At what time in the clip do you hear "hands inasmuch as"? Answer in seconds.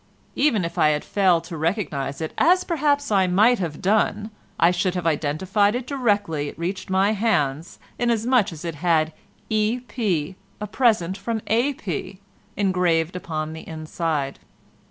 7.13-8.65